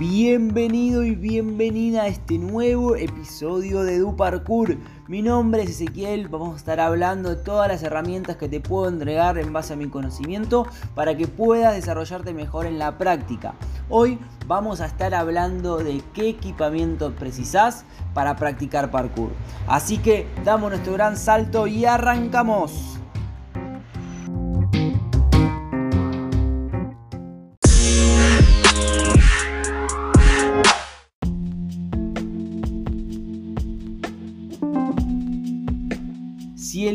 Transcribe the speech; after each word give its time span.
Bienvenido 0.00 1.04
y 1.04 1.14
bienvenida 1.14 2.04
a 2.04 2.06
este 2.06 2.38
nuevo 2.38 2.96
episodio 2.96 3.82
de 3.82 3.98
Du 3.98 4.16
Parkour. 4.16 4.78
Mi 5.08 5.20
nombre 5.20 5.62
es 5.62 5.72
Ezequiel, 5.72 6.28
vamos 6.28 6.54
a 6.54 6.56
estar 6.56 6.80
hablando 6.80 7.28
de 7.28 7.36
todas 7.36 7.68
las 7.68 7.82
herramientas 7.82 8.36
que 8.36 8.48
te 8.48 8.60
puedo 8.60 8.88
entregar 8.88 9.36
en 9.36 9.52
base 9.52 9.74
a 9.74 9.76
mi 9.76 9.90
conocimiento 9.90 10.66
para 10.94 11.18
que 11.18 11.28
puedas 11.28 11.74
desarrollarte 11.74 12.32
mejor 12.32 12.64
en 12.64 12.78
la 12.78 12.96
práctica. 12.96 13.52
Hoy 13.90 14.18
vamos 14.46 14.80
a 14.80 14.86
estar 14.86 15.12
hablando 15.12 15.76
de 15.76 16.02
qué 16.14 16.30
equipamiento 16.30 17.14
precisas 17.14 17.84
para 18.14 18.36
practicar 18.36 18.90
parkour. 18.90 19.32
Así 19.66 19.98
que 19.98 20.26
damos 20.46 20.70
nuestro 20.70 20.94
gran 20.94 21.18
salto 21.18 21.66
y 21.66 21.84
arrancamos. 21.84 22.89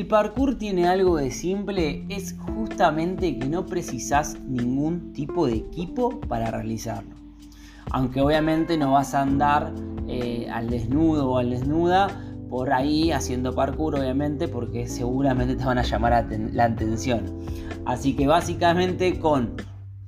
Parkour 0.05 0.58
tiene 0.58 0.88
algo 0.88 1.18
de 1.18 1.32
simple, 1.32 2.05
es 2.09 2.36
justamente 2.40 3.38
que 3.38 3.48
no 3.48 3.66
precisas 3.66 4.40
ningún 4.41 5.14
tipo 5.14 5.48
de 5.48 5.55
equipo 5.55 6.20
para 6.22 6.52
realizarlo. 6.52 7.16
Aunque 7.91 8.22
obviamente 8.22 8.78
no 8.78 8.94
vas 8.94 9.14
a 9.14 9.22
andar 9.22 9.73
eh, 10.08 10.48
al 10.52 10.70
desnudo 10.70 11.30
o 11.30 11.38
al 11.38 11.50
desnuda 11.50 12.08
por 12.50 12.72
ahí 12.73 13.12
haciendo 13.12 13.54
parkour, 13.54 13.95
obviamente, 13.95 14.48
porque 14.48 14.88
seguramente 14.88 15.55
te 15.55 15.66
van 15.66 15.78
a 15.78 15.84
llamar 15.84 16.28
la 16.53 16.66
atención. 16.66 17.40
Así 17.86 18.16
que 18.16 18.28
básicamente 18.28 19.20
con 19.20 19.56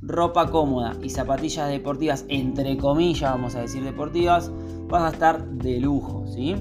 ropa 0.01 0.49
cómoda 0.49 0.95
y 1.03 1.09
zapatillas 1.09 1.69
deportivas, 1.69 2.25
entre 2.29 2.77
comillas, 2.77 3.31
vamos 3.31 3.55
a 3.55 3.61
decir 3.61 3.83
deportivas, 3.83 4.51
vas 4.87 5.03
a 5.03 5.09
estar 5.09 5.45
de 5.45 5.79
lujo, 5.79 6.25
¿sí? 6.27 6.55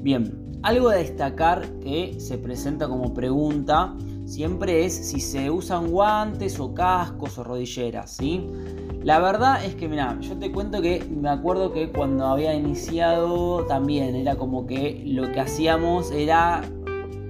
Bien, 0.00 0.41
algo 0.62 0.90
de 0.90 0.98
destacar 0.98 1.66
que 1.80 2.20
se 2.20 2.38
presenta 2.38 2.88
como 2.88 3.12
pregunta 3.12 3.94
siempre 4.24 4.84
es 4.84 4.94
si 4.94 5.20
se 5.20 5.50
usan 5.50 5.90
guantes 5.90 6.58
o 6.60 6.72
cascos 6.72 7.36
o 7.38 7.44
rodilleras, 7.44 8.10
¿sí? 8.12 8.48
La 9.02 9.18
verdad 9.18 9.64
es 9.64 9.74
que, 9.74 9.88
mira, 9.88 10.16
yo 10.20 10.38
te 10.38 10.52
cuento 10.52 10.80
que 10.80 11.04
me 11.10 11.28
acuerdo 11.28 11.72
que 11.72 11.90
cuando 11.90 12.26
había 12.26 12.54
iniciado 12.54 13.64
también 13.66 14.14
era 14.14 14.36
como 14.36 14.66
que 14.66 15.02
lo 15.04 15.32
que 15.32 15.40
hacíamos 15.40 16.12
era 16.12 16.62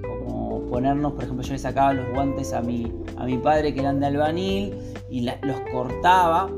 como 0.02 0.60
ponernos, 0.68 1.14
por 1.14 1.24
ejemplo, 1.24 1.42
yo 1.42 1.54
le 1.54 1.58
sacaba 1.58 1.94
los 1.94 2.10
guantes 2.12 2.52
a 2.52 2.60
mi, 2.60 2.92
a 3.16 3.24
mi 3.24 3.38
padre 3.38 3.72
que 3.72 3.80
eran 3.80 4.00
de 4.00 4.06
albanil 4.06 4.74
y 5.08 5.22
los 5.22 5.60
cortaba, 5.72 6.50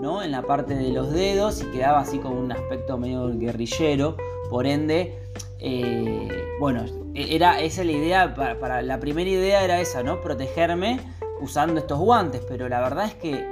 ¿no? 0.00 0.22
En 0.22 0.30
la 0.30 0.42
parte 0.42 0.76
de 0.76 0.92
los 0.92 1.12
dedos 1.12 1.60
y 1.60 1.66
quedaba 1.76 2.00
así 2.00 2.18
como 2.18 2.38
un 2.38 2.52
aspecto 2.52 2.96
medio 2.96 3.36
guerrillero, 3.36 4.16
por 4.48 4.66
ende 4.66 5.21
eh, 5.58 6.28
bueno, 6.58 6.84
era 7.14 7.60
esa 7.60 7.84
la 7.84 7.92
idea, 7.92 8.34
para, 8.34 8.82
la 8.82 8.98
primera 8.98 9.30
idea 9.30 9.62
era 9.62 9.80
esa, 9.80 10.02
¿no? 10.02 10.20
Protegerme 10.20 10.98
usando 11.40 11.78
estos 11.78 11.98
guantes, 11.98 12.42
pero 12.48 12.68
la 12.68 12.80
verdad 12.80 13.06
es 13.06 13.14
que 13.14 13.46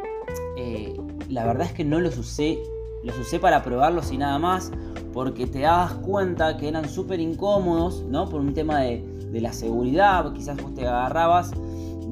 eh, 0.57 0.97
la 1.29 1.45
verdad 1.47 1.67
es 1.67 1.73
que 1.73 1.85
no 1.85 2.01
los 2.01 2.19
usé, 2.19 2.59
los 3.05 3.17
usé 3.19 3.39
para 3.39 3.63
probarlos 3.63 4.11
y 4.13 4.19
nada 4.19 4.39
más, 4.39 4.73
porque 5.13 5.47
te 5.47 5.61
dabas 5.61 5.95
cuenta 5.95 6.57
que 6.57 6.69
eran 6.69 6.89
súper 6.89 7.21
incómodos, 7.21 8.03
¿no? 8.03 8.29
Por 8.29 8.41
un 8.41 8.55
tema 8.55 8.81
de, 8.81 9.05
la 9.33 9.53
seguridad, 9.53 10.33
quizás 10.33 10.61
vos 10.61 10.75
te 10.75 10.85
agarrabas 10.85 11.53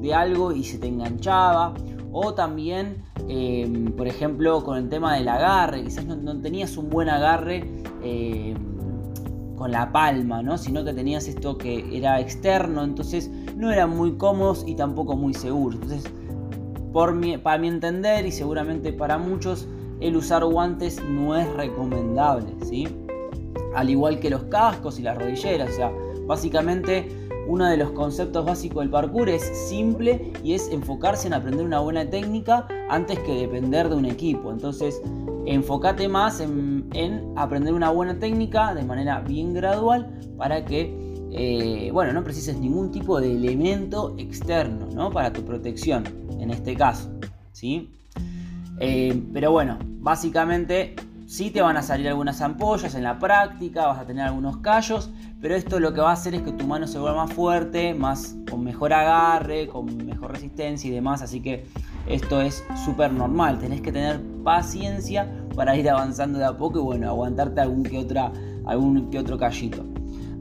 de 0.01 0.13
algo 0.13 0.53
y 0.53 0.63
se 0.63 0.77
te 0.77 0.87
enganchaba, 0.87 1.73
o 2.13 2.33
también, 2.33 3.03
em, 3.27 3.91
por 3.91 4.07
ejemplo, 4.07 4.63
con 4.63 4.77
el 4.77 4.87
tema 4.87 5.15
del 5.15 5.27
agarre, 5.27 5.83
quizás 5.83 6.05
no, 6.05 6.39
tenías 6.39 6.77
un 6.77 6.89
buen 6.89 7.09
agarre. 7.09 7.65
Em, 8.01 8.68
con 9.59 9.71
la 9.71 9.91
palma, 9.91 10.41
¿no? 10.41 10.57
sino 10.57 10.85
que 10.85 10.93
tenías 10.93 11.27
esto 11.27 11.57
que 11.57 11.85
era 11.95 12.21
externo, 12.21 12.81
entonces 12.81 13.29
no 13.57 13.69
eran 13.69 13.95
muy 13.95 14.13
cómodos 14.13 14.63
y 14.65 14.75
tampoco 14.75 15.17
muy 15.17 15.33
seguros. 15.33 15.81
Entonces, 15.81 16.11
por 16.93 17.13
mi, 17.13 17.37
para 17.37 17.57
mi 17.57 17.67
entender 17.67 18.25
y 18.25 18.31
seguramente 18.31 18.93
para 18.93 19.17
muchos, 19.17 19.67
el 19.99 20.15
usar 20.15 20.45
guantes 20.45 21.03
no 21.03 21.35
es 21.35 21.51
recomendable, 21.55 22.55
¿sí? 22.63 22.87
Al 23.75 23.89
igual 23.89 24.21
que 24.21 24.29
los 24.29 24.43
cascos 24.45 24.97
y 24.97 25.03
las 25.03 25.17
rodilleras, 25.17 25.71
o 25.71 25.75
sea, 25.75 25.91
básicamente 26.25 27.09
uno 27.49 27.65
de 27.65 27.77
los 27.77 27.91
conceptos 27.91 28.45
básicos 28.45 28.83
del 28.83 28.91
parkour 28.91 29.27
es 29.27 29.41
simple 29.67 30.31
y 30.43 30.53
es 30.53 30.69
enfocarse 30.69 31.27
en 31.27 31.33
aprender 31.33 31.65
una 31.65 31.79
buena 31.79 32.07
técnica 32.07 32.67
antes 32.89 33.17
que 33.19 33.33
depender 33.33 33.89
de 33.89 33.95
un 33.95 34.05
equipo. 34.05 34.51
Entonces, 34.51 35.01
enfócate 35.47 36.07
más 36.07 36.41
en, 36.41 37.33
aprender 37.35 37.73
una 37.73 37.89
buena 37.89 38.19
técnica 38.19 38.75
de 38.75 38.83
manera 38.83 39.21
bien 39.21 39.55
gradual 39.55 40.07
para 40.37 40.63
que 40.63 41.09
eh, 41.31 41.89
bueno, 41.91 42.13
no 42.13 42.23
precises 42.23 42.57
ningún 42.57 42.91
tipo 42.91 43.19
de 43.19 43.31
elemento 43.31 44.15
externo 44.19 44.87
¿no? 44.93 45.09
para 45.09 45.33
tu 45.33 45.43
protección, 45.43 46.03
en 46.39 46.51
este 46.51 46.75
caso. 46.75 47.09
¿sí? 47.51 47.89
Eh, 48.79 49.23
pero 49.33 49.51
bueno, 49.51 49.79
básicamente 49.99 50.95
sí 51.29 51.51
te 51.51 51.61
van 51.61 51.77
a 51.77 51.83
salir 51.83 52.07
algunas 52.07 52.41
ampollas 52.41 52.95
en 52.95 53.03
la 53.03 53.19
práctica, 53.19 53.85
vas 53.85 53.99
a 53.99 54.05
tener 54.07 54.25
algunos 54.25 54.57
callos, 54.57 55.11
pero 55.39 55.55
esto 55.55 55.79
lo 55.79 55.93
que 55.93 56.01
va 56.01 56.09
a 56.09 56.13
hacer 56.13 56.33
es 56.33 56.41
que 56.41 56.51
tu 56.51 56.65
mano 56.65 56.87
se 56.87 56.97
vuelva 56.97 57.25
más 57.25 57.33
fuerte, 57.33 57.93
más, 57.93 58.35
con 58.49 58.63
mejor 58.63 58.93
agarre, 58.93 59.67
con 59.67 59.95
mejor 60.07 60.31
resistencia 60.31 60.89
y 60.89 60.91
demás, 60.91 61.21
así 61.21 61.39
que 61.39 61.67
esto 62.07 62.41
es 62.41 62.63
súper 62.83 63.13
normal, 63.13 63.59
tenés 63.59 63.81
que 63.81 63.91
tener 63.91 64.19
paciencia 64.43 65.31
para 65.55 65.77
ir 65.77 65.87
avanzando 65.87 66.39
de 66.39 66.45
a 66.45 66.57
poco 66.57 66.79
y 66.79 66.81
bueno, 66.81 67.07
aguantarte 67.07 67.61
algún 67.61 67.83
que, 67.83 68.03
algún 68.65 69.11
que 69.11 69.19
otro 69.19 69.37
callito. 69.37 69.85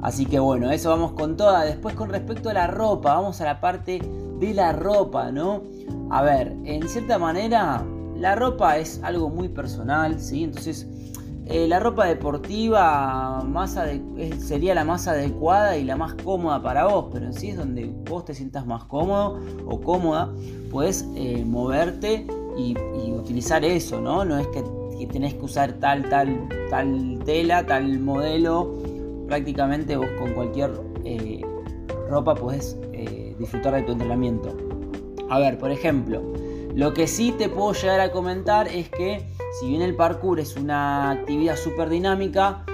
Así 0.01 0.25
que 0.25 0.39
bueno, 0.39 0.71
eso 0.71 0.89
vamos 0.89 1.13
con 1.13 1.37
toda. 1.37 1.65
Después 1.65 1.97
con 1.97 2.09
respecto 2.09 2.49
a 2.49 2.55
la 2.55 2.67
ropa, 2.69 3.15
vamos 3.15 3.41
a 3.41 3.45
la 3.45 3.61
parte 3.61 4.01
de 4.39 4.55
la 4.55 4.73
ropa, 4.73 5.33
¿no? 5.33 5.65
A 6.09 6.23
ver, 6.23 6.55
en 6.65 6.89
cierta 6.89 7.19
manera, 7.19 7.85
la 8.19 8.35
ropa 8.35 8.79
es 8.79 9.01
algo 9.03 9.29
muy 9.29 9.49
personal, 9.49 10.21
¿sí? 10.21 10.45
Entonces, 10.45 10.87
eh, 11.47 11.67
la 11.67 11.81
ropa 11.81 12.07
deportiva 12.07 13.43
más 13.43 13.79
sería 14.39 14.75
la 14.75 14.85
más 14.85 15.09
adecuada 15.09 15.79
y 15.79 15.85
la 15.85 15.97
más 15.97 16.15
cómoda 16.15 16.63
para 16.63 16.87
vos, 16.87 17.07
pero 17.11 17.25
en 17.27 17.33
sí 17.33 17.49
es 17.49 17.57
donde 17.57 17.91
vos 18.09 18.27
te 18.27 18.35
sientas 18.35 18.67
más 18.67 18.85
cómodo 18.85 19.41
o 19.67 19.81
cómoda, 19.81 20.31
puedes 20.71 21.09
eh, 21.15 21.43
moverte 21.47 22.27
y, 22.59 22.77
utilizar 23.13 23.65
eso, 23.65 24.01
¿no? 24.01 24.25
No 24.25 24.39
es 24.39 24.47
que, 24.49 24.63
tenés 25.07 25.35
que 25.35 25.45
usar 25.45 25.73
tal, 25.75 26.09
tal, 26.09 26.49
tal 26.71 27.19
tela, 27.25 27.65
tal 27.65 27.99
modelo, 28.01 28.75
prácticamente 29.27 29.97
vos 29.97 30.09
con 30.19 30.33
cualquier 30.35 30.73
eh, 31.05 31.41
ropa 32.11 32.35
podés 32.35 32.77
disfrutar 33.39 33.75
de 33.75 33.83
tu 33.83 33.93
entrenamiento. 33.93 34.57
A 35.31 35.39
ver, 35.39 35.59
por 35.59 35.71
ejemplo, 35.71 36.23
lo 36.75 36.95
que 36.95 37.07
sí 37.07 37.33
te 37.37 37.49
puedo 37.49 37.73
llegar 37.73 38.01
a 38.01 38.13
comentar 38.13 38.69
es 38.69 38.89
que 38.89 39.27
si 39.59 39.69
bien 39.69 39.83
el 39.83 39.97
parkour 39.97 40.41
es 40.41 40.57
una 40.57 41.11
actividad 41.11 41.57
súper 41.57 41.89
dinámica, 41.89 42.65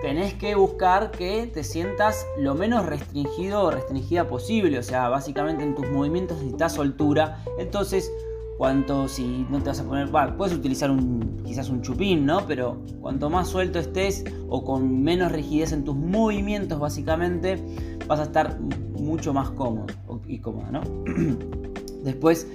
tenés 0.00 0.34
que 0.34 0.54
buscar 0.54 1.10
que 1.10 1.46
te 1.46 1.62
sientas 1.62 2.26
lo 2.38 2.54
menos 2.54 2.86
restringido 2.86 3.64
o 3.64 3.70
restringida 3.70 4.26
posible. 4.26 4.78
O 4.78 4.82
sea, 4.82 5.08
básicamente 5.08 5.62
en 5.62 5.74
tus 5.74 5.88
movimientos 5.90 6.38
necesitas 6.38 6.74
soltura. 6.74 7.44
Entonces, 7.58 8.10
cuanto 8.56 9.08
si 9.08 9.46
no 9.50 9.58
te 9.58 9.70
vas 9.70 9.80
a 9.80 9.84
poner, 9.84 10.10
puedes 10.36 10.54
utilizar 10.54 10.90
un, 10.90 11.42
quizás 11.44 11.68
un 11.68 11.82
chupín, 11.82 12.26
¿no? 12.26 12.46
Pero 12.46 12.82
cuanto 13.00 13.30
más 13.30 13.48
suelto 13.48 13.78
estés 13.78 14.24
o 14.48 14.64
con 14.64 15.02
menos 15.02 15.32
rigidez 15.32 15.72
en 15.72 15.84
tus 15.84 15.96
movimientos, 15.96 16.78
básicamente, 16.78 17.62
vas 18.06 18.20
a 18.20 18.24
estar 18.24 18.58
mucho 18.60 19.32
más 19.32 19.50
cómodo 19.50 19.86
y 20.26 20.38
cómoda, 20.38 20.70
¿no? 20.70 20.80
Después, 22.04 22.46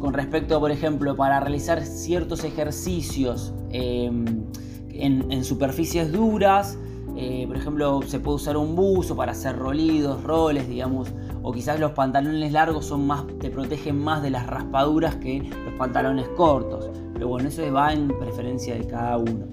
con 0.00 0.12
respecto, 0.14 0.58
por 0.60 0.70
ejemplo, 0.70 1.16
para 1.16 1.40
realizar 1.40 1.82
ciertos 1.82 2.44
ejercicios 2.44 3.52
em, 3.70 4.44
en, 4.90 5.44
superficies 5.44 6.12
duras. 6.12 6.78
Eh, 7.16 7.44
por 7.48 7.56
ejemplo, 7.56 8.00
se 8.02 8.20
puede 8.20 8.36
usar 8.36 8.56
un 8.56 8.76
buzo 8.76 9.16
para 9.16 9.32
hacer 9.32 9.56
rolidos, 9.56 10.22
roles, 10.22 10.68
digamos, 10.68 11.08
o 11.42 11.52
quizás 11.52 11.80
los 11.80 11.92
pantalones 11.92 12.52
largos 12.52 12.86
son 12.86 13.06
más, 13.06 13.24
te 13.40 13.50
protegen 13.50 13.98
más 13.98 14.22
de 14.22 14.30
las 14.30 14.46
raspaduras 14.46 15.16
que 15.16 15.40
los 15.40 15.74
pantalones 15.76 16.28
cortos. 16.36 16.90
Pero 17.14 17.26
bueno, 17.28 17.48
eso 17.48 17.62
va 17.72 17.92
en 17.92 18.06
preferencia 18.06 18.76
de 18.76 18.86
cada 18.86 19.18
uno. 19.18 19.46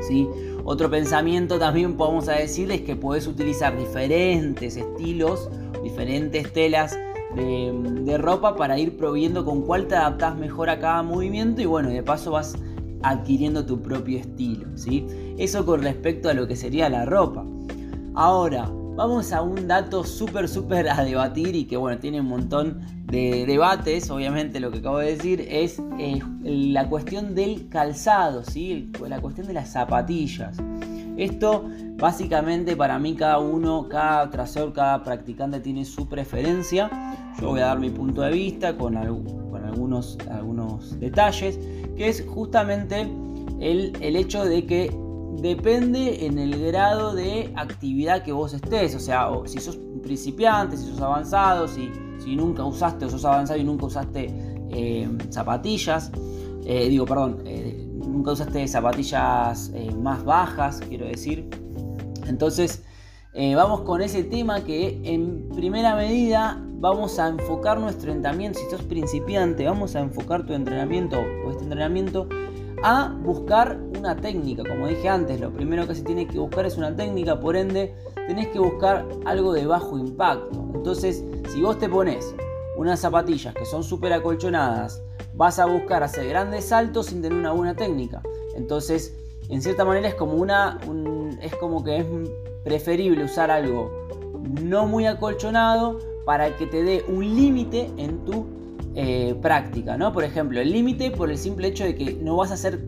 ¿sí? 0.00 0.28
Otro 0.64 0.90
pensamiento 0.90 1.58
también 1.58 1.96
podemos 1.96 2.26
decir 2.26 2.70
es 2.70 2.82
que 2.82 2.94
puedes 2.94 3.26
utilizar 3.26 3.76
diferentes 3.76 4.76
estilos, 4.76 5.50
diferentes 5.82 6.52
telas 6.52 6.96
de, 7.36 8.18
ropa 8.18 8.56
para 8.56 8.78
ir 8.78 8.96
proviendo 8.96 9.44
con 9.44 9.62
cuál 9.62 9.86
te 9.86 9.94
adaptas 9.94 10.36
mejor 10.36 10.70
a 10.70 10.78
cada 10.78 11.02
movimiento 11.02 11.60
y 11.60 11.66
bueno, 11.66 11.90
de 11.90 12.02
paso 12.02 12.30
vas 12.32 12.56
adquiriendo 13.02 13.66
tu 13.66 13.82
propio 13.82 14.18
estilo, 14.18 14.66
¿sí? 14.76 15.06
Eso 15.38 15.66
con 15.66 15.82
respecto 15.82 16.30
a 16.30 16.34
lo 16.34 16.48
que 16.48 16.56
sería 16.56 16.88
la 16.88 17.04
ropa. 17.04 17.44
Ahora, 18.14 18.70
vamos 18.96 19.32
a 19.32 19.42
un 19.42 19.68
dato 19.68 20.02
súper, 20.02 20.48
súper 20.48 20.88
a 20.88 21.04
debatir 21.04 21.54
y 21.54 21.66
que 21.66 21.76
bueno, 21.76 21.98
tiene 21.98 22.20
un 22.20 22.28
montón 22.28 22.80
de 23.04 23.44
debates, 23.46 24.10
obviamente 24.10 24.58
lo 24.58 24.72
que 24.72 24.78
acabo 24.78 24.98
de 24.98 25.14
decir 25.14 25.46
es 25.48 25.80
eh, 25.98 26.20
la 26.42 26.88
cuestión 26.88 27.34
del 27.34 27.68
calzado, 27.68 28.42
¿sí? 28.44 28.90
la 29.06 29.20
cuestión 29.20 29.46
de 29.46 29.52
las 29.52 29.70
zapatillas. 29.70 30.56
Esto 31.16 31.64
básicamente 31.96 32.76
para 32.76 32.98
mí 32.98 33.14
cada 33.14 33.38
uno, 33.38 33.88
cada 33.88 34.30
trasero, 34.30 34.72
cada 34.72 35.02
practicante 35.02 35.60
tiene 35.60 35.84
su 35.84 36.08
preferencia. 36.08 36.90
Yo 37.40 37.48
voy 37.48 37.60
a 37.60 37.66
dar 37.66 37.78
mi 37.78 37.90
punto 37.90 38.22
de 38.22 38.32
vista 38.32 38.76
con, 38.76 38.94
con 39.50 39.64
algunos, 39.64 40.18
algunos 40.30 40.98
detalles, 41.00 41.58
que 41.96 42.08
es 42.08 42.24
justamente 42.26 43.08
el, 43.60 43.92
el 44.00 44.16
hecho 44.16 44.44
de 44.44 44.66
que 44.66 44.90
depende 45.40 46.26
en 46.26 46.38
el 46.38 46.58
grado 46.66 47.14
de 47.14 47.52
actividad 47.56 48.22
que 48.22 48.32
vos 48.32 48.52
estés. 48.52 48.94
O 48.94 49.00
sea, 49.00 49.28
si 49.46 49.58
sos 49.58 49.78
principiante, 50.02 50.76
si 50.76 50.86
sos 50.86 51.00
avanzado, 51.00 51.68
si, 51.68 51.90
si 52.18 52.36
nunca 52.36 52.64
usaste 52.64 53.04
o 53.04 53.10
sos 53.10 53.24
avanzado 53.24 53.58
y 53.58 53.64
nunca 53.64 53.86
usaste 53.86 54.28
eh, 54.70 55.08
zapatillas. 55.30 56.10
Eh, 56.64 56.88
digo, 56.88 57.04
perdón, 57.06 57.42
eh, 57.44 57.75
nunca 58.16 58.32
usaste 58.32 58.66
zapatillas 58.66 59.70
más 59.98 60.24
bajas, 60.24 60.80
quiero 60.88 61.06
decir. 61.06 61.48
Entonces, 62.26 62.82
vamos 63.54 63.82
con 63.82 64.00
ese 64.02 64.24
tema 64.24 64.64
que 64.64 65.00
en 65.04 65.48
primera 65.50 65.94
medida 65.94 66.60
vamos 66.78 67.18
a 67.18 67.28
enfocar 67.28 67.78
nuestro 67.78 68.12
entrenamiento. 68.12 68.58
Si 68.58 68.70
sos 68.70 68.82
principiante, 68.82 69.66
vamos 69.66 69.94
a 69.96 70.00
enfocar 70.00 70.46
tu 70.46 70.54
entrenamiento 70.54 71.18
o 71.46 71.50
este 71.50 71.64
entrenamiento 71.64 72.28
a 72.82 73.14
buscar 73.22 73.78
una 73.98 74.16
técnica. 74.16 74.62
Como 74.68 74.86
dije 74.86 75.08
antes, 75.08 75.40
lo 75.40 75.52
primero 75.52 75.86
que 75.86 75.94
se 75.94 76.02
tiene 76.02 76.26
que 76.26 76.38
buscar 76.38 76.66
es 76.66 76.76
una 76.76 76.94
técnica, 76.94 77.38
por 77.38 77.56
ende, 77.56 77.94
tenés 78.26 78.48
que 78.48 78.58
buscar 78.58 79.06
algo 79.24 79.52
de 79.52 79.66
bajo 79.66 79.98
impacto. 79.98 80.70
Entonces, 80.74 81.24
si 81.48 81.60
vos 81.60 81.78
te 81.78 81.88
pones 81.88 82.34
unas 82.76 83.00
zapatillas 83.00 83.54
que 83.54 83.64
son 83.64 83.82
súper 83.82 84.12
acolchonadas, 84.12 85.02
vas 85.36 85.58
a 85.58 85.66
buscar 85.66 86.02
hacer 86.02 86.28
grandes 86.28 86.66
saltos 86.66 87.06
sin 87.06 87.22
tener 87.22 87.38
una 87.38 87.52
buena 87.52 87.74
técnica. 87.74 88.22
Entonces, 88.56 89.14
en 89.48 89.62
cierta 89.62 89.84
manera 89.84 90.08
es 90.08 90.14
como 90.14 90.34
una. 90.34 90.78
es 91.40 91.54
como 91.56 91.84
que 91.84 91.98
es 91.98 92.06
preferible 92.64 93.24
usar 93.24 93.50
algo 93.50 93.90
no 94.62 94.86
muy 94.86 95.06
acolchonado 95.06 95.98
para 96.24 96.56
que 96.56 96.66
te 96.66 96.82
dé 96.82 97.04
un 97.08 97.20
límite 97.20 97.90
en 97.96 98.24
tu 98.24 98.46
eh, 98.94 99.36
práctica, 99.42 99.96
¿no? 99.96 100.12
Por 100.12 100.24
ejemplo, 100.24 100.60
el 100.60 100.72
límite 100.72 101.10
por 101.10 101.30
el 101.30 101.38
simple 101.38 101.68
hecho 101.68 101.84
de 101.84 101.94
que 101.94 102.14
no 102.14 102.36
vas 102.36 102.50
a 102.50 102.54
hacer 102.54 102.80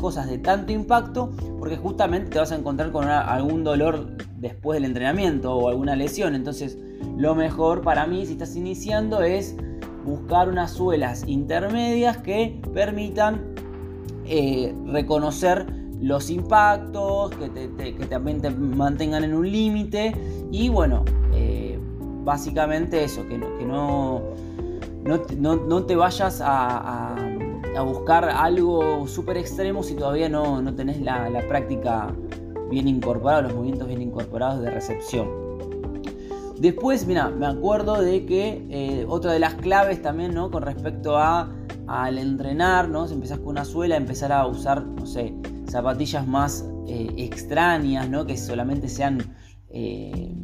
cosas 0.00 0.28
de 0.28 0.38
tanto 0.38 0.72
impacto 0.72 1.30
porque 1.58 1.76
justamente 1.76 2.30
te 2.30 2.38
vas 2.38 2.52
a 2.52 2.56
encontrar 2.56 2.92
con 2.92 3.08
algún 3.08 3.64
dolor 3.64 4.16
después 4.36 4.76
del 4.76 4.84
entrenamiento 4.84 5.54
o 5.54 5.68
alguna 5.68 5.96
lesión. 5.96 6.34
Entonces, 6.34 6.78
lo 7.16 7.34
mejor 7.34 7.82
para 7.82 8.06
mí 8.06 8.26
si 8.26 8.32
estás 8.32 8.54
iniciando 8.56 9.22
es 9.22 9.56
buscar 10.06 10.48
unas 10.48 10.72
suelas 10.72 11.24
intermedias 11.26 12.18
que 12.18 12.60
permitan 12.72 13.54
eh, 14.24 14.74
reconocer 14.86 15.66
los 16.00 16.30
impactos, 16.30 17.32
que, 17.32 18.06
también 18.08 18.40
te 18.40 18.50
mantengan 18.50 19.24
en 19.24 19.34
un 19.34 19.50
límite 19.50 20.14
y 20.50 20.68
bueno, 20.68 21.04
eh, 21.34 21.78
básicamente 22.24 23.02
eso, 23.02 23.26
que 23.26 23.40
que 23.40 23.64
no 23.64 24.22
no, 25.06 25.84
te 25.84 25.96
vayas 25.96 26.40
a, 26.44 27.14
buscar 27.84 28.24
algo 28.24 29.06
súper 29.06 29.36
extremo 29.36 29.82
si 29.82 29.94
todavía 29.94 30.28
no, 30.28 30.74
tenés 30.74 31.00
la, 31.00 31.42
práctica 31.48 32.12
bien 32.70 32.88
incorporada, 32.88 33.42
los 33.42 33.54
movimientos 33.54 33.86
bien 33.86 34.02
incorporados 34.02 34.60
de 34.62 34.70
recepción. 34.70 35.45
Después, 36.58 37.06
mira, 37.06 37.28
me 37.28 37.46
acuerdo 37.46 38.00
de 38.00 38.24
que 38.24 38.66
eh, 38.70 39.06
otra 39.08 39.32
de 39.32 39.38
las 39.38 39.54
claves 39.54 40.00
también, 40.00 40.34
¿no? 40.34 40.50
Con 40.50 40.62
respecto 40.62 41.18
a, 41.18 41.52
al 41.86 42.18
entrenar, 42.18 42.88
¿no? 42.88 43.06
Si 43.06 43.14
empezás 43.14 43.38
con 43.38 43.48
una 43.48 43.64
suela, 43.64 43.96
empezar 43.96 44.32
a 44.32 44.46
usar, 44.46 44.82
no 44.84 45.04
sé, 45.04 45.34
zapatillas 45.68 46.26
más 46.26 46.64
eh, 46.88 47.12
extrañas, 47.18 48.08
¿no? 48.08 48.24
Que 48.24 48.38
solamente 48.38 48.88
sean 48.88 49.18
eh, 49.68 50.34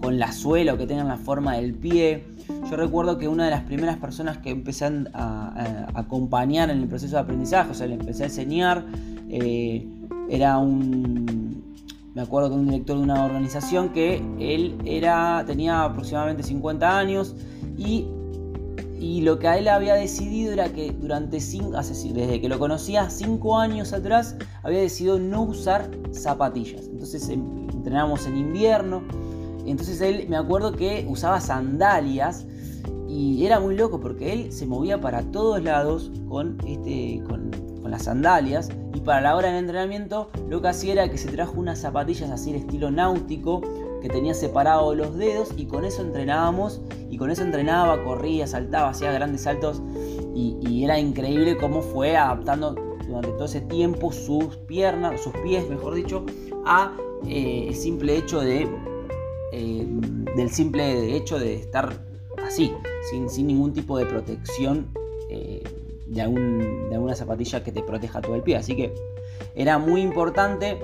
con 0.00 0.18
la 0.18 0.32
suela 0.32 0.72
o 0.72 0.78
que 0.78 0.86
tengan 0.86 1.08
la 1.08 1.18
forma 1.18 1.56
del 1.56 1.74
pie. 1.74 2.24
Yo 2.70 2.76
recuerdo 2.76 3.18
que 3.18 3.28
una 3.28 3.44
de 3.44 3.50
las 3.50 3.64
primeras 3.64 3.98
personas 3.98 4.38
que 4.38 4.50
empecé 4.50 4.86
a, 5.12 5.86
acompañar 5.94 6.70
en 6.70 6.78
el 6.78 6.88
proceso 6.88 7.16
de 7.16 7.22
aprendizaje, 7.22 7.72
o 7.72 7.74
sea, 7.74 7.86
le 7.86 7.94
empecé 7.94 8.22
a 8.22 8.26
enseñar, 8.26 8.86
era 10.28 10.58
un, 10.58 11.41
me 12.14 12.22
acuerdo 12.22 12.50
que 12.50 12.56
un 12.56 12.68
director 12.68 12.96
de 12.96 13.02
una 13.02 13.24
organización 13.24 13.90
que 13.90 14.22
él 14.38 14.78
era, 14.84 15.44
tenía 15.46 15.84
aproximadamente 15.84 16.42
50 16.42 16.98
años 16.98 17.34
y, 17.78 18.06
y 18.98 19.22
lo 19.22 19.38
que 19.38 19.48
a 19.48 19.58
él 19.58 19.68
había 19.68 19.94
decidido 19.94 20.52
era 20.52 20.72
que 20.72 20.92
durante 20.92 21.40
cinco, 21.40 21.70
desde 21.70 22.40
que 22.40 22.48
lo 22.48 22.58
conocía, 22.58 23.08
5 23.08 23.58
años 23.58 23.92
atrás, 23.92 24.36
había 24.62 24.80
decidido 24.80 25.18
no 25.18 25.42
usar 25.42 25.90
zapatillas. 26.12 26.86
Entonces 26.86 27.28
em, 27.30 27.68
entrenábamos 27.70 28.26
en 28.26 28.36
invierno. 28.36 29.02
Entonces 29.64 30.00
él 30.00 30.26
me 30.28 30.36
acuerdo 30.36 30.72
que 30.72 31.06
usaba 31.08 31.40
sandalias 31.40 32.46
y 33.08 33.44
era 33.44 33.60
muy 33.60 33.76
loco 33.76 34.00
porque 34.00 34.32
él 34.32 34.52
se 34.52 34.66
movía 34.66 35.00
para 35.00 35.22
todos 35.22 35.62
lados 35.62 36.10
con, 36.28 36.58
este, 36.66 37.22
con, 37.28 37.50
las 37.90 38.04
sandalias. 38.04 38.70
Y 38.94 39.00
para 39.00 39.20
la 39.20 39.36
hora 39.36 39.48
del 39.48 39.58
entrenamiento 39.58 40.30
lo 40.48 40.60
que 40.60 40.68
hacía 40.68 40.92
era 40.92 41.10
que 41.10 41.18
se 41.18 41.30
trajo 41.30 41.54
unas 41.58 41.80
zapatillas 41.80 42.30
así 42.30 42.52
de 42.52 42.58
estilo 42.58 42.90
náutico 42.90 43.62
que 44.02 44.08
tenía 44.08 44.34
separados 44.34 44.96
los 44.96 45.16
dedos 45.16 45.50
y 45.56 45.66
con 45.66 45.84
eso 45.84 46.02
entrenábamos 46.02 46.80
y 47.08 47.16
con 47.16 47.30
eso 47.30 47.42
entrenaba, 47.42 48.02
corría, 48.02 48.46
saltaba, 48.46 48.90
hacía 48.90 49.12
grandes 49.12 49.42
saltos 49.42 49.80
y, 50.34 50.82
era 50.82 50.98
increíble 50.98 51.56
cómo 51.56 51.80
fue 51.80 52.16
adaptando 52.16 52.74
durante 53.06 53.28
todo 53.28 53.44
ese 53.44 53.60
tiempo 53.60 54.10
sus 54.10 54.56
piernas, 54.56 55.20
sus 55.20 55.32
pies, 55.44 55.68
mejor 55.68 55.94
dicho, 55.94 56.26
a 56.66 56.96
eh, 57.28 57.66
el 57.68 57.74
simple 57.76 58.16
hecho 58.16 58.40
de 58.40 58.68
eh, 59.52 59.86
del 60.34 60.50
simple 60.50 61.14
hecho 61.14 61.38
de 61.38 61.54
estar 61.54 62.04
así, 62.44 62.72
sin, 63.28 63.46
ningún 63.46 63.72
tipo 63.72 63.98
de 63.98 64.06
protección 64.06 64.88
eh, 65.28 65.62
de, 66.12 66.22
alguna 66.22 67.14
zapatilla 67.14 67.62
que 67.62 67.72
te 67.72 67.82
proteja 67.82 68.20
todo 68.20 68.34
el 68.34 68.42
pie. 68.42 68.56
Así 68.56 68.76
que 68.76 68.94
era 69.54 69.78
muy 69.78 70.00
importante 70.00 70.78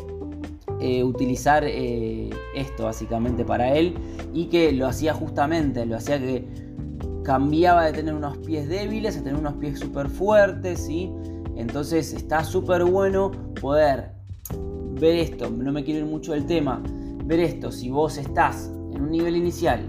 eh, 0.81 1.03
utilizar 1.03 1.65
eh, 1.67 2.31
esto 2.55 2.85
básicamente 2.85 3.45
para 3.45 3.75
él 3.75 3.95
y 4.33 4.47
que 4.47 4.73
lo 4.73 4.87
hacía 4.87 5.15
justamente, 5.15 5.87
lo 5.87 5.97
hacía 5.97 6.19
que 6.19 6.45
cambiaba 7.25 7.87
de 7.87 7.93
tener 7.93 8.15
unos 8.15 8.39
pies 8.39 8.69
débiles 8.69 9.17
a 9.17 9.23
tener 9.23 9.39
unos 9.39 9.55
pies 9.55 9.79
súper 9.79 10.09
fuertes, 10.09 10.89
y 10.89 11.13
Entonces 11.57 12.15
está 12.15 12.43
súper 12.43 12.85
bueno 12.85 13.33
poder 13.61 14.13
ver 15.01 15.17
esto, 15.17 15.51
no 15.51 15.73
me 15.73 15.85
quiero 15.85 16.01
ir 16.01 16.07
mucho 16.07 16.33
del 16.33 16.47
tema, 16.47 16.83
ver 17.25 17.41
esto, 17.41 17.71
si 17.71 17.91
vos 17.91 18.17
estás 18.17 18.71
en 18.95 19.03
un 19.03 19.11
nivel 19.11 19.37
inicial 19.37 19.87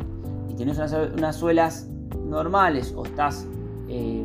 tienes 0.59 0.77
unas, 0.77 1.37
suelas 1.37 1.87
normales 2.25 2.93
o 2.93 3.05
estás 3.05 3.47
eh, 3.87 4.18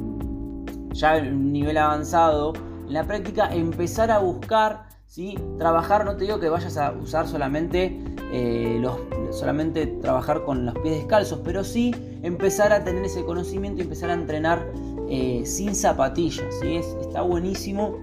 ya 0.94 1.18
en 1.18 1.34
un 1.34 1.52
nivel 1.52 1.76
avanzado, 1.76 2.54
en 2.86 2.92
la 2.92 3.04
práctica 3.04 3.52
empezar 3.52 4.10
a 4.10 4.18
buscar, 4.18 4.86
¿sí? 5.06 5.38
trabajar, 5.58 6.04
no 6.04 6.16
te 6.16 6.24
digo 6.24 6.40
que 6.40 6.48
vayas 6.48 6.76
a 6.78 6.92
usar 6.92 7.28
solamente, 7.28 8.00
eh, 8.32 8.78
los, 8.80 8.96
solamente 9.30 9.86
trabajar 9.86 10.44
con 10.44 10.64
los 10.64 10.74
pies 10.78 10.96
descalzos, 10.96 11.40
pero 11.44 11.64
sí 11.64 11.94
empezar 12.22 12.72
a 12.72 12.84
tener 12.84 13.04
ese 13.04 13.24
conocimiento 13.24 13.80
y 13.80 13.84
empezar 13.84 14.10
a 14.10 14.14
entrenar 14.14 14.66
eh, 15.08 15.42
sin 15.44 15.74
zapatillas. 15.74 16.46
¿sí? 16.60 16.76
está 16.76 17.20
buenísimo 17.20 17.98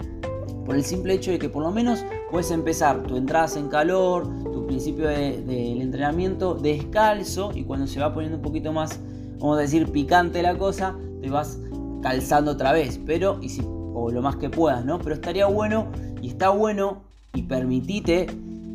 por 0.64 0.76
el 0.76 0.84
simple 0.84 1.14
hecho 1.14 1.32
de 1.32 1.40
que 1.40 1.48
por 1.48 1.64
lo 1.64 1.72
menos 1.72 2.04
puedes 2.30 2.52
empezar 2.52 3.02
tu 3.02 3.16
entrada 3.16 3.48
en 3.58 3.68
calor, 3.68 4.28
principio 4.72 5.06
del 5.06 5.82
entrenamiento 5.82 6.54
descalzo 6.54 7.52
y 7.54 7.64
cuando 7.64 7.86
se 7.86 8.00
va 8.00 8.14
poniendo 8.14 8.38
un 8.38 8.42
poquito 8.42 8.72
más, 8.72 8.98
vamos 9.38 9.58
a 9.58 9.60
decir, 9.60 9.92
picante 9.92 10.42
la 10.42 10.56
cosa, 10.56 10.96
te 11.20 11.28
vas 11.28 11.58
calzando 12.02 12.52
otra 12.52 12.72
vez, 12.72 13.00
pero, 13.04 13.38
y 13.40 13.48
si, 13.48 13.62
o 13.64 14.10
lo 14.10 14.22
más 14.22 14.36
que 14.36 14.50
puedas, 14.50 14.84
¿no? 14.84 14.98
Pero 14.98 15.14
estaría 15.14 15.46
bueno 15.46 15.88
y 16.20 16.28
está 16.28 16.50
bueno 16.50 17.02
y 17.34 17.42
permitite 17.42 18.26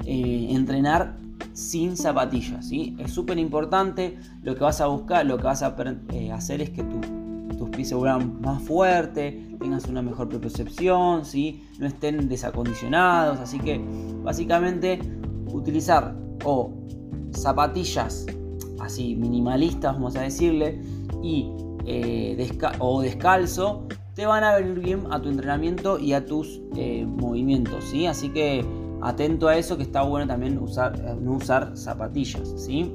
eh, 0.05 0.47
entrenar 0.49 1.17
sin 1.53 1.97
zapatillas, 1.97 2.67
¿sí? 2.67 2.95
Es 2.99 3.11
súper 3.11 3.37
importante, 3.37 4.17
lo 4.43 4.55
que 4.55 4.63
vas 4.63 4.81
a 4.81 4.87
buscar, 4.87 5.25
lo 5.25 5.37
que 5.37 5.43
vas 5.43 5.63
a 5.63 5.75
eh, 6.13 6.31
hacer 6.31 6.61
es 6.61 6.69
que 6.69 6.83
tus 6.83 7.69
pies 7.69 7.89
se 7.89 7.95
vuelvan 7.95 8.39
más 8.41 8.61
fuertes, 8.61 9.35
tengas 9.59 9.85
una 9.85 10.01
mejor 10.01 10.29
percepción, 10.29 11.25
¿sí? 11.25 11.63
no 11.79 11.87
estén 11.87 12.29
desacondicionados, 12.29 13.39
así 13.39 13.59
que 13.59 13.81
básicamente 14.23 14.99
utilizar 15.51 16.15
o 16.43 16.71
zapatillas 17.33 18.25
así 18.79 19.15
minimalistas, 19.15 19.93
vamos 19.93 20.15
a 20.15 20.21
decirle, 20.21 20.81
y, 21.23 21.51
eh, 21.87 22.59
o 22.79 23.01
descalzo, 23.01 23.87
te 24.13 24.25
van 24.25 24.43
a 24.43 24.55
venir 24.55 24.79
bien 24.79 25.03
a 25.09 25.21
tu 25.21 25.29
entrenamiento 25.29 25.99
y 25.99 26.13
a 26.13 26.25
tus 26.25 26.61
eh, 26.75 27.05
movimientos, 27.05 27.83
¿sí? 27.85 28.05
Así 28.05 28.29
que 28.29 28.65
atento 29.01 29.47
a 29.47 29.57
eso 29.57 29.77
que 29.77 29.83
está 29.83 30.01
bueno 30.01 30.27
también 30.27 30.57
usar, 30.57 30.99
no 31.21 31.33
usar 31.33 31.77
zapatillas, 31.77 32.53
¿sí? 32.57 32.93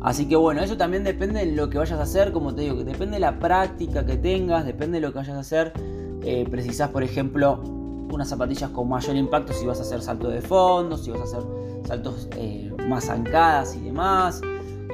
Así 0.00 0.26
que 0.28 0.36
bueno, 0.36 0.62
eso 0.62 0.76
también 0.76 1.02
depende 1.02 1.44
de 1.44 1.52
lo 1.52 1.68
que 1.70 1.78
vayas 1.78 1.98
a 1.98 2.02
hacer, 2.02 2.32
como 2.32 2.54
te 2.54 2.62
digo, 2.62 2.76
que 2.76 2.84
depende 2.84 3.14
de 3.14 3.20
la 3.20 3.38
práctica 3.38 4.06
que 4.06 4.16
tengas, 4.16 4.64
depende 4.64 5.00
de 5.00 5.06
lo 5.06 5.12
que 5.12 5.18
vayas 5.18 5.36
a 5.36 5.40
hacer. 5.40 5.72
Eh, 6.22 6.46
precisás, 6.50 6.90
por 6.90 7.02
ejemplo, 7.02 7.60
unas 8.12 8.28
zapatillas 8.28 8.70
con 8.70 8.88
mayor 8.88 9.16
impacto 9.16 9.52
si 9.52 9.66
vas 9.66 9.78
a 9.80 9.82
hacer 9.82 10.00
salto 10.00 10.28
de 10.28 10.40
fondo, 10.40 10.96
si 10.96 11.10
vas 11.10 11.20
a 11.20 11.24
hacer 11.24 11.42
saltos 11.84 12.28
eh, 12.36 12.72
más 12.88 13.06
zancadas 13.06 13.74
y 13.76 13.80
demás. 13.80 14.40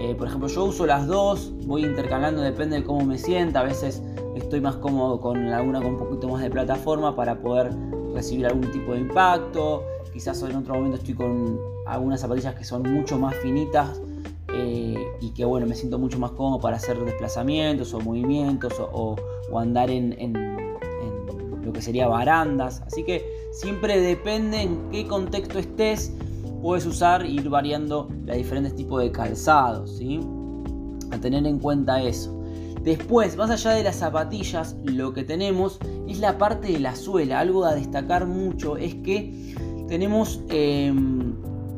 Eh, 0.01 0.15
por 0.15 0.27
ejemplo, 0.29 0.49
yo 0.49 0.65
uso 0.65 0.87
las 0.87 1.07
dos, 1.07 1.53
voy 1.67 1.85
intercalando, 1.85 2.43
depende 2.43 2.77
de 2.77 2.85
cómo 2.85 3.05
me 3.05 3.19
sienta. 3.19 3.61
A 3.61 3.65
veces 3.65 4.03
estoy 4.35 4.61
más 4.61 4.77
cómodo 4.77 5.21
con 5.21 5.39
alguna 5.49 5.81
con 5.81 5.93
un 5.93 5.99
poquito 5.99 6.29
más 6.29 6.43
de 6.43 6.51
plataforma 6.51 7.15
para 7.15 7.41
poder 7.41 7.71
recibir 8.15 8.47
algún 8.47 8.71
tipo 8.71 8.93
de 8.93 9.01
impacto. 9.01 9.85
Quizás 10.13 10.43
en 10.43 10.57
otro 10.57 10.75
momento 10.75 10.97
estoy 10.97 11.15
con 11.15 11.59
algunas 11.87 12.21
zapatillas 12.21 12.55
que 12.55 12.65
son 12.65 12.83
mucho 12.83 13.19
más 13.19 13.35
finitas 13.37 14.01
eh, 14.53 14.97
y 15.21 15.31
que 15.31 15.45
bueno, 15.45 15.67
me 15.67 15.75
siento 15.75 15.99
mucho 15.99 16.19
más 16.19 16.31
cómodo 16.33 16.61
para 16.61 16.77
hacer 16.77 16.99
desplazamientos 17.05 17.93
o 17.93 18.01
movimientos 18.01 18.75
o, 18.79 19.17
andar 19.57 19.91
en, 19.91 20.33
lo 21.65 21.73
que 21.73 21.81
sería 21.81 22.07
barandas. 22.07 22.83
Así 22.83 23.05
que 23.05 23.25
siempre 23.53 24.01
depende 24.01 24.63
en 24.63 24.91
qué 24.91 25.07
contexto 25.07 25.59
estés, 25.59 26.13
puedes 26.64 26.87
usar 26.87 27.26
ir 27.26 27.50
variando 27.50 28.09
los 28.25 28.38
diferentes 28.38 28.75
tipos 28.75 29.02
de 29.02 29.12
calzados, 29.12 29.99
¿sí? 29.99 30.18
A 31.11 31.18
tener 31.18 31.47
en 31.47 31.59
cuenta 31.59 32.02
eso. 32.02 32.42
Después, 32.83 33.37
más 33.37 33.50
allá 33.50 33.73
de 33.73 33.83
las 33.83 33.97
zapatillas, 33.97 34.75
lo 34.83 35.12
que 35.12 35.25
tenemos 35.25 35.78
es 36.09 36.21
la 36.21 36.38
parte 36.38 36.73
de 36.73 36.80
la 36.80 36.97
suela. 36.97 37.40
Algo 37.40 37.66
a 37.66 37.75
destacar 37.75 38.26
mucho 38.26 38.78
es 38.78 38.94
que 38.94 39.54
tenemos 39.88 40.40
em, 40.49 41.35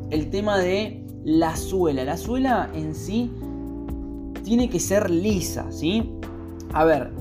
el 0.09 0.29
tema 0.29 0.57
de 0.57 1.05
la 1.25 1.57
suela. 1.57 2.05
La 2.05 2.15
suela 2.15 2.69
en 2.73 2.95
sí 2.95 3.29
tiene 4.45 4.69
que 4.69 4.79
ser 4.79 5.09
lisa, 5.09 5.69
¿sí? 5.69 6.13
A 6.71 6.85
ver, 6.85 7.11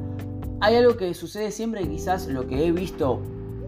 hay 0.61 0.76
algo 0.76 0.96
que 0.96 1.12
sucede 1.14 1.50
siempre 1.50 1.88
quizás 1.88 2.28
lo 2.28 2.46
que 2.46 2.64
he 2.64 2.70
visto 2.70 3.20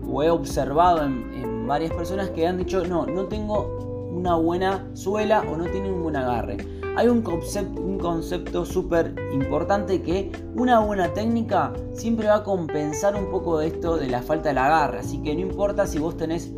o 0.08 0.22
he 0.22 0.30
observado 0.30 1.04
en, 1.04 1.66
varias 1.66 1.92
personas 1.92 2.30
que 2.30 2.46
han 2.46 2.56
dicho, 2.56 2.82
no, 2.86 3.04
no 3.04 3.26
tengo 3.26 3.87
una 4.18 4.34
buena 4.34 4.84
suela 4.94 5.44
o 5.48 5.56
no 5.56 5.64
tiene 5.66 5.92
un 5.92 6.02
buen 6.02 6.16
agarre. 6.16 6.56
Hay 6.96 7.06
un 7.06 7.22
concepto, 7.22 8.66
súper 8.66 9.14
importante 9.32 10.02
que 10.02 10.32
una 10.56 10.80
buena 10.80 11.14
técnica 11.14 11.72
siempre 11.92 12.26
va 12.26 12.36
a 12.36 12.42
compensar 12.42 13.14
un 13.14 13.30
poco 13.30 13.60
de 13.60 13.68
esto 13.68 13.96
de 13.96 14.08
la 14.08 14.20
falta 14.20 14.48
del 14.48 14.58
agarre. 14.58 14.98
Así 14.98 15.22
que 15.22 15.32
no 15.34 15.42
importa 15.42 15.86
si 15.86 16.00
vos 16.00 16.16
tenés 16.16 16.52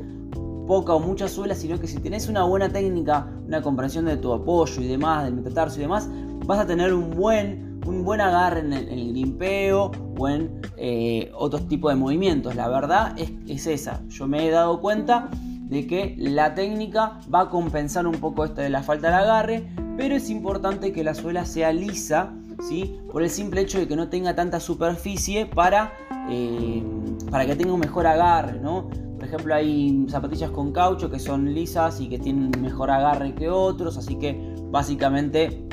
poca 0.67 0.95
o 0.95 1.01
mucha 1.01 1.29
suela, 1.29 1.55
sino 1.55 1.79
que 1.79 1.87
si 1.87 1.99
tenés 1.99 2.29
una 2.29 2.45
buena 2.45 2.71
técnica, 2.71 3.29
una 3.47 3.61
comprensión 3.61 4.07
de 4.07 4.17
tu 4.17 4.33
apoyo 4.33 4.81
y 4.81 4.87
demás, 4.87 5.25
del 5.25 5.35
metatarso 5.35 5.79
y 5.79 5.83
demás, 5.83 6.09
vas 6.47 6.61
a 6.61 6.67
tener 6.67 6.95
un 6.95 7.11
buen, 7.11 7.83
un 7.87 8.03
buen 8.03 8.23
agarre 8.23 8.61
en 8.61 8.73
el, 8.73 9.11
grimpeo 9.11 9.91
o 10.19 10.29
en 10.29 10.63
eh, 10.79 11.31
otros 11.35 11.69
tipos 11.69 11.93
de 11.93 11.97
movimientos. 11.97 12.55
La 12.55 12.69
verdad 12.69 13.15
es, 13.19 13.31
es 13.47 13.67
esa. 13.67 14.03
Yo 14.09 14.27
me 14.27 14.47
he 14.47 14.51
dado 14.51 14.81
cuenta 14.81 15.29
de 15.71 15.87
que 15.87 16.17
la 16.19 16.55
técnica 16.55 17.21
va 17.33 17.43
a 17.43 17.49
compensar 17.49 18.07
un 18.07 18.17
poco 18.17 18.45
esto 18.45 18.61
de 18.61 18.71
la 18.71 18.83
falta 18.83 19.09
de 19.09 19.15
agarre, 19.15 19.69
pero 19.97 20.17
es 20.17 20.29
importante 20.29 20.93
que 20.93 21.05
la 21.05 21.15
suela 21.15 21.47
sea 21.47 21.73
lisa, 21.73 22.35
¿sí? 22.69 22.99
por 23.13 23.23
el 23.23 23.31
simple 23.31 23.61
hecho 23.61 23.79
de 23.79 23.87
que 23.87 23.95
no 23.95 24.09
tenga 24.09 24.35
tanta 24.35 24.59
superficie 24.59 25.47
para, 25.47 25.93
eh, 26.29 26.83
para 27.31 27.47
que 27.47 27.55
tenga 27.55 27.73
un 27.73 27.81
mejor 27.81 28.09
agarre. 28.09 28.59
¿no? 28.59 28.89
Por 28.89 29.25
ejemplo, 29.25 29.55
hay 29.55 30.07
zapatillas 30.09 30.51
con 30.51 30.73
caucho 30.73 31.09
que 31.09 31.21
son 31.21 31.55
lisas 31.55 32.01
y 32.01 32.09
que 32.09 32.19
tienen 32.19 32.51
mejor 32.61 32.91
agarre 32.91 33.33
que 33.37 33.49
otros, 33.49 33.97
así 33.97 34.17
que 34.17 34.55
básicamente 34.73 35.65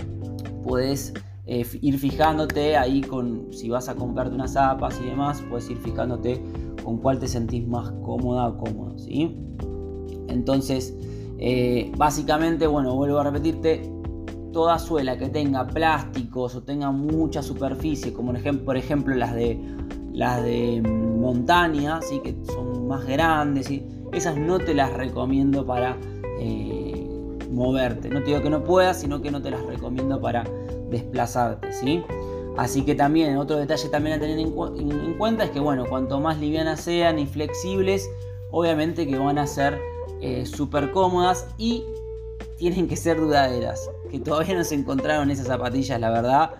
puedes 0.63 1.11
eh, 1.47 1.65
ir 1.81 1.97
fijándote 1.97 2.77
ahí 2.77 3.01
con 3.01 3.51
si 3.51 3.69
vas 3.69 3.89
a 3.89 3.95
comprarte 3.95 4.35
unas 4.35 4.53
zapas 4.53 4.99
y 5.01 5.05
demás, 5.05 5.43
puedes 5.49 5.67
ir 5.71 5.77
fijándote 5.77 6.39
con 6.83 6.97
cuál 6.97 7.17
te 7.17 7.27
sentís 7.27 7.67
más 7.67 7.89
cómoda 8.03 8.47
o 8.49 8.57
cómodo, 8.57 8.99
¿sí? 8.99 9.35
Entonces, 10.27 10.95
eh, 11.39 11.91
básicamente, 11.97 12.67
bueno, 12.67 12.95
vuelvo 12.95 13.19
a 13.19 13.23
repetirte, 13.23 13.91
toda 14.53 14.79
suela 14.79 15.17
que 15.17 15.29
tenga 15.29 15.67
plásticos 15.67 16.55
o 16.55 16.63
tenga 16.63 16.91
mucha 16.91 17.43
superficie, 17.43 18.11
como 18.11 18.33
por 18.65 18.77
ejemplo 18.77 19.13
las 19.13 19.35
de 19.35 19.59
las 20.13 20.43
de 20.43 20.81
montaña, 20.81 22.01
¿sí? 22.01 22.19
que 22.23 22.35
son 22.47 22.87
más 22.87 23.05
grandes, 23.05 23.67
¿sí? 23.67 23.85
esas 24.13 24.35
no 24.35 24.57
te 24.57 24.73
las 24.73 24.91
recomiendo 24.93 25.63
para 25.63 25.95
eh, 26.39 27.07
moverte. 27.51 28.09
No 28.09 28.21
te 28.21 28.27
digo 28.31 28.41
que 28.41 28.49
no 28.49 28.63
puedas, 28.63 28.99
sino 28.99 29.21
que 29.21 29.29
no 29.29 29.43
te 29.43 29.51
las 29.51 29.63
recomiendo 29.63 30.19
para 30.19 30.43
desplazarte. 30.89 31.71
¿sí? 31.71 32.03
Así 32.57 32.81
que 32.81 32.95
también, 32.95 33.37
otro 33.37 33.57
detalle 33.57 33.89
también 33.89 34.17
a 34.17 34.19
tener 34.19 34.39
en, 34.39 34.51
cuenta 35.17 35.43
es 35.43 35.51
que, 35.51 35.59
bueno, 35.59 35.85
cuanto 35.87 36.19
más 36.19 36.39
livianas 36.39 36.81
sean 36.81 37.19
y 37.19 37.27
flexibles, 37.27 38.09
obviamente 38.49 39.05
que 39.05 39.19
van 39.19 39.37
a 39.37 39.45
ser 39.45 39.79
eh, 40.21 40.45
súper 40.45 40.91
cómodas 40.91 41.47
y 41.57 41.83
tienen 42.57 42.87
que 42.87 42.95
ser 42.95 43.19
dudaderas. 43.19 43.89
Que 44.09 44.19
todavía 44.19 44.55
no 44.55 44.63
se 44.63 44.75
encontraron 44.75 45.29
esas 45.31 45.47
zapatillas, 45.47 45.99
la 45.99 46.09
verdad. 46.09 46.51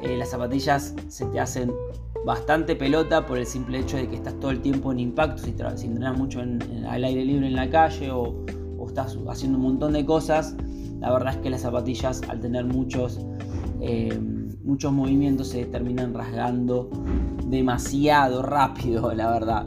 Eh, 0.00 0.16
las 0.16 0.30
zapatillas 0.30 0.94
se 1.08 1.26
te 1.26 1.40
hacen 1.40 1.72
bastante 2.24 2.76
pelota 2.76 3.26
por 3.26 3.38
el 3.38 3.46
simple 3.46 3.80
hecho 3.80 3.96
de 3.96 4.08
que 4.08 4.16
estás 4.16 4.38
todo 4.40 4.50
el 4.50 4.60
tiempo 4.60 4.92
en 4.92 5.00
impacto, 5.00 5.38
si, 5.38 5.54
si 5.76 5.86
entrenas 5.86 6.16
mucho 6.16 6.40
al 6.40 7.04
aire 7.04 7.24
libre 7.24 7.46
en 7.46 7.56
la 7.56 7.68
calle 7.68 8.10
o, 8.10 8.34
estás 8.86 9.16
haciendo 9.28 9.58
un 9.58 9.64
montón 9.64 9.92
de 9.92 10.04
cosas, 10.04 10.54
la 11.00 11.12
verdad 11.12 11.34
es 11.34 11.40
que 11.40 11.50
las 11.50 11.62
zapatillas 11.62 12.20
al 12.28 12.40
tener 12.40 12.64
muchos, 12.64 13.20
eh, 13.80 14.18
muchos 14.64 14.92
movimientos 14.92 15.48
se 15.48 15.64
terminan 15.66 16.12
rasgando 16.12 16.90
demasiado 17.46 18.42
rápido, 18.42 19.12
la 19.14 19.30
verdad. 19.30 19.66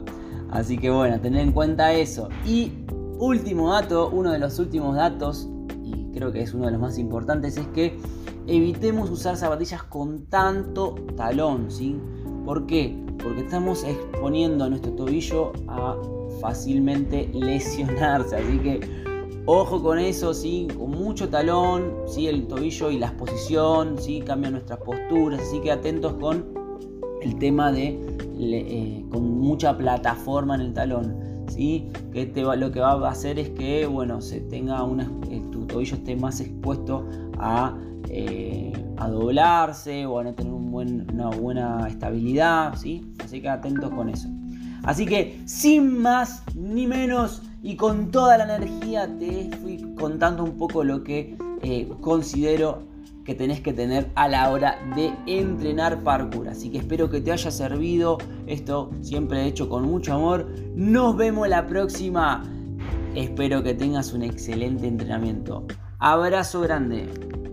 Así 0.50 0.78
que 0.78 0.90
bueno, 0.90 1.18
tener 1.20 1.40
en 1.40 1.52
cuenta 1.52 1.92
eso. 1.92 2.28
Y 2.46 2.72
último 3.18 3.72
dato, 3.72 4.10
uno 4.10 4.32
de 4.32 4.38
los 4.38 4.58
últimos 4.58 4.96
datos, 4.96 5.48
y 5.82 6.10
creo 6.12 6.32
que 6.32 6.42
es 6.42 6.54
uno 6.54 6.66
de 6.66 6.72
los 6.72 6.80
más 6.80 6.98
importantes, 6.98 7.56
es 7.56 7.66
que 7.68 7.98
evitemos 8.46 9.10
usar 9.10 9.36
zapatillas 9.36 9.82
con 9.82 10.26
tanto 10.26 10.94
talón, 11.16 11.70
¿sí? 11.70 11.98
¿Por 12.44 12.66
qué? 12.66 12.96
Porque 13.22 13.40
estamos 13.40 13.82
exponiendo 13.84 14.64
a 14.64 14.68
nuestro 14.68 14.92
tobillo 14.92 15.52
a 15.68 15.96
fácilmente 16.40 17.28
lesionarse. 17.32 18.36
Así 18.36 18.58
que 18.58 18.80
ojo 19.46 19.82
con 19.82 19.98
eso, 19.98 20.32
¿sí? 20.32 20.68
Con 20.76 20.90
mucho 20.90 21.28
talón, 21.28 21.92
¿sí? 22.06 22.28
El 22.28 22.46
tobillo 22.46 22.90
y 22.90 22.98
la 22.98 23.06
exposición, 23.08 23.96
¿sí? 23.98 24.20
Cambian 24.20 24.52
nuestras 24.52 24.78
posturas. 24.80 25.40
Así 25.40 25.60
que 25.60 25.72
atentos 25.72 26.14
con 26.14 26.44
el 27.22 27.36
tema 27.38 27.72
de 27.72 27.98
eh, 28.38 29.04
con 29.10 29.38
mucha 29.38 29.76
plataforma 29.76 30.54
en 30.54 30.60
el 30.60 30.72
talón. 30.72 31.25
Que 31.54 32.32
lo 32.34 32.72
que 32.72 32.80
va 32.80 32.92
a 32.92 33.10
hacer 33.10 33.38
es 33.38 33.50
que 33.50 33.86
bueno, 33.86 34.20
se 34.20 34.40
tenga 34.40 34.82
una, 34.82 35.10
eh, 35.30 35.42
tu 35.52 35.66
tobillo 35.66 35.96
esté 35.96 36.16
más 36.16 36.40
expuesto 36.40 37.06
a 37.38 37.74
eh, 38.08 38.72
a 38.98 39.08
doblarse 39.08 40.06
o 40.06 40.18
a 40.18 40.24
no 40.24 40.34
tener 40.34 40.52
una 40.52 41.28
buena 41.30 41.86
estabilidad, 41.88 42.74
¿sí? 42.76 43.12
Así 43.22 43.40
que 43.40 43.48
atentos 43.48 43.90
con 43.90 44.08
eso. 44.08 44.28
Así 44.84 45.06
que 45.06 45.40
sin 45.46 45.98
más 45.98 46.42
ni 46.54 46.86
menos 46.86 47.42
y 47.62 47.76
con 47.76 48.10
toda 48.10 48.38
la 48.38 48.56
energía 48.56 49.08
te 49.18 49.50
fui 49.60 49.84
contando 49.98 50.44
un 50.44 50.56
poco 50.56 50.84
lo 50.84 51.02
que 51.02 51.36
eh, 51.62 51.88
considero 52.00 52.82
que 53.26 53.34
tenés 53.34 53.60
que 53.60 53.72
tener 53.72 54.08
a 54.14 54.28
la 54.28 54.48
hora 54.50 54.78
de 54.94 55.12
entrenar 55.26 56.04
parkour. 56.04 56.48
Así 56.48 56.70
que 56.70 56.78
espero 56.78 57.10
que 57.10 57.20
te 57.20 57.32
haya 57.32 57.50
servido. 57.50 58.18
Esto 58.46 58.90
siempre 59.02 59.44
hecho 59.44 59.68
con 59.68 59.82
mucho 59.82 60.14
amor. 60.14 60.48
Nos 60.74 61.16
vemos 61.16 61.48
la 61.48 61.66
próxima. 61.66 62.44
Espero 63.14 63.62
que 63.62 63.74
tengas 63.74 64.12
un 64.12 64.22
excelente 64.22 64.86
entrenamiento. 64.86 65.66
Abrazo 65.98 66.60
grande. 66.60 67.45